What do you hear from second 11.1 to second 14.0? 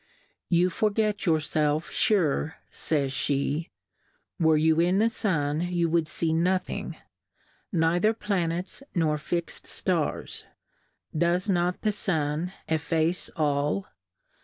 does not the Sun efface all